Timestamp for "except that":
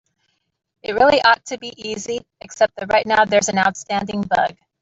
2.39-2.91